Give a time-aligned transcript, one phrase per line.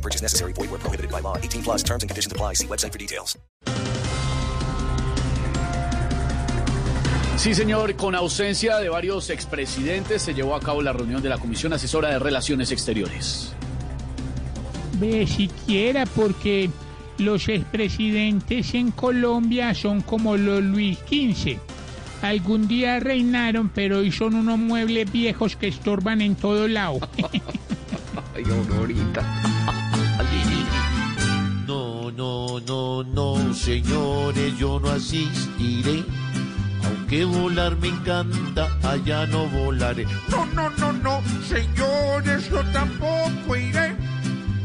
[0.00, 0.54] No purchase necessary.
[0.54, 1.36] Void where prohibited by law.
[1.36, 2.54] 18 plus terms and conditions apply.
[2.54, 3.38] See website for details.
[7.36, 11.38] Sí, señor, con ausencia de varios expresidentes se llevó a cabo la reunión de la
[11.38, 13.54] Comisión Asesora de Relaciones Exteriores.
[14.98, 16.70] Ve siquiera porque
[17.16, 21.58] los expresidentes en Colombia son como los Luis XV.
[22.20, 27.00] Algún día reinaron, pero hoy son unos muebles viejos que estorban en todo lado.
[28.34, 29.22] Ay, Aurorita.
[31.66, 36.04] No, no, no, no, señores, yo no asistiré.
[36.84, 40.04] Aunque volar me encanta, allá no volaré.
[40.28, 43.94] No, no, no, no, señores, yo tampoco iré.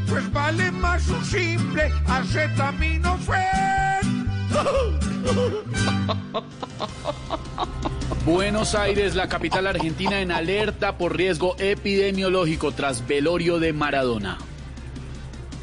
[0.09, 3.35] Pues vale más un simple acetaminofén.
[8.25, 14.39] Buenos Aires, la capital argentina, en alerta por riesgo epidemiológico tras velorio de Maradona.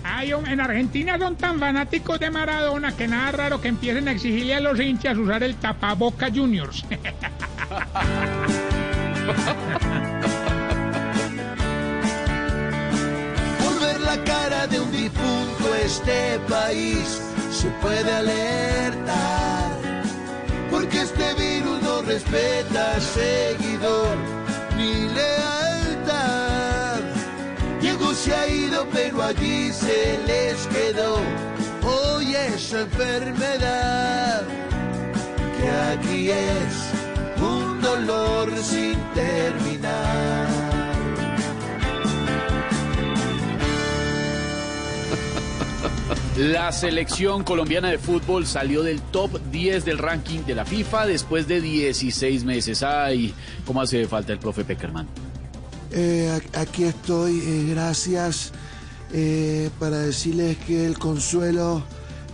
[0.04, 4.54] Ay, en Argentina son tan fanáticos de Maradona que nada raro que empiecen a exigirle
[4.54, 6.84] a los hinchas usar el tapaboca juniors.
[13.64, 19.81] Volver la cara de un difunto este país se puede alertar.
[22.12, 24.16] Respeta seguidor
[24.76, 27.00] ni lealtad.
[27.80, 31.16] Diego se ha ido, pero allí se les quedó.
[31.82, 34.42] Hoy esa enfermedad
[35.56, 37.01] que aquí es
[46.36, 51.46] La selección colombiana de fútbol salió del top 10 del ranking de la FIFA después
[51.46, 52.82] de 16 meses.
[52.82, 53.34] Ay,
[53.66, 55.06] cómo hace falta el profe Peckerman.
[55.90, 58.52] Eh, aquí estoy, eh, gracias
[59.12, 61.82] eh, para decirles que el consuelo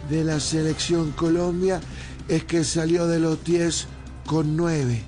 [0.09, 1.81] de la selección Colombia
[2.29, 3.89] es que salió de los 10
[4.27, 5.03] con 9,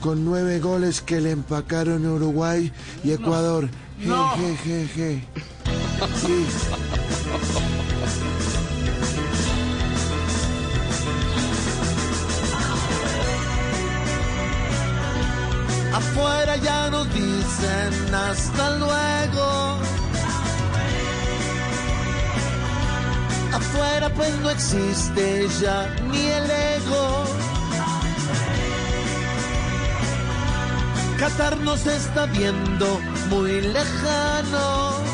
[0.00, 2.72] con 9 goles que le empacaron Uruguay
[3.04, 3.68] y Ecuador.
[4.00, 5.22] Je, je, je, je.
[6.16, 7.01] Sí.
[15.94, 19.78] Afuera ya nos dicen hasta luego.
[23.52, 27.24] Afuera pues no existe ya ni el ego.
[31.18, 32.98] Qatar nos está viendo
[33.28, 35.11] muy lejano.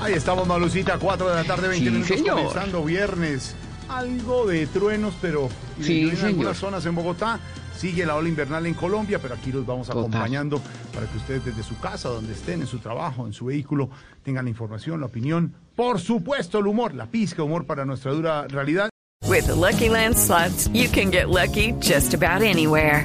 [0.00, 2.36] Ahí estamos, Malucita, 4 de la tarde, 20 Sí, minutos, señor.
[2.36, 3.54] comenzando viernes.
[3.88, 5.48] Algo de truenos, pero
[5.80, 6.26] Sí, en señor.
[6.26, 7.38] algunas zonas en Bogotá.
[7.76, 10.02] Sigue la ola invernal en Colombia, pero aquí los vamos Total.
[10.02, 10.60] acompañando
[10.94, 13.88] para que ustedes desde su casa, donde estén, en su trabajo, en su vehículo,
[14.22, 18.12] tengan la información, la opinión, por supuesto el humor, la pizca de humor para nuestra
[18.12, 18.90] dura realidad.
[19.26, 23.04] With the Lucky Land slots, you can get lucky just about anywhere.